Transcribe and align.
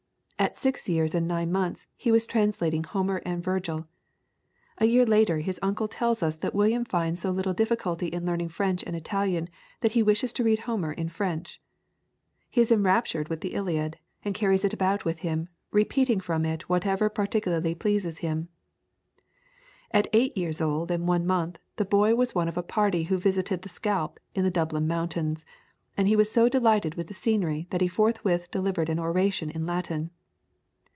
At 0.41 0.57
six 0.57 0.89
years 0.89 1.13
and 1.13 1.27
nine 1.27 1.51
months 1.51 1.85
he 1.95 2.11
was 2.11 2.25
translating 2.25 2.83
Homer 2.83 3.21
and 3.23 3.43
Virgil; 3.43 3.87
a 4.79 4.85
year 4.87 5.05
later 5.05 5.37
his 5.37 5.59
uncle 5.61 5.87
tells 5.87 6.23
us 6.23 6.35
that 6.37 6.55
William 6.55 6.83
finds 6.83 7.21
so 7.21 7.29
little 7.29 7.53
difficulty 7.53 8.07
in 8.07 8.25
learning 8.25 8.47
French 8.49 8.83
and 8.87 8.95
Italian, 8.95 9.49
that 9.81 9.91
he 9.91 10.01
wishes 10.01 10.33
to 10.33 10.43
read 10.43 10.61
Homer 10.61 10.93
in 10.93 11.09
French. 11.09 11.61
He 12.49 12.59
is 12.59 12.71
enraptured 12.71 13.29
with 13.29 13.41
the 13.41 13.53
Iliad, 13.53 13.99
and 14.25 14.33
carries 14.33 14.65
it 14.65 14.73
about 14.73 15.05
with 15.05 15.19
him, 15.19 15.47
repeating 15.69 16.19
from 16.19 16.43
it 16.43 16.67
whatever 16.67 17.07
particularly 17.07 17.75
pleases 17.75 18.19
him. 18.25 18.49
At 19.91 20.07
eight 20.11 20.35
years 20.35 20.59
and 20.59 21.07
one 21.07 21.27
month 21.27 21.59
the 21.75 21.85
boy 21.85 22.15
was 22.15 22.33
one 22.33 22.47
of 22.47 22.57
a 22.57 22.63
party 22.63 23.03
who 23.03 23.17
visited 23.19 23.61
the 23.61 23.69
Scalp 23.69 24.19
in 24.33 24.43
the 24.43 24.49
Dublin 24.49 24.87
mountains, 24.87 25.45
and 25.95 26.07
he 26.07 26.15
was 26.15 26.31
so 26.31 26.49
delighted 26.49 26.95
with 26.95 27.05
the 27.09 27.13
scenery 27.13 27.67
that 27.69 27.81
he 27.81 27.87
forthwith 27.87 28.49
delivered 28.49 28.89
an 28.89 28.97
oration 28.97 29.51
in 29.51 29.67
Latin. 29.67 30.09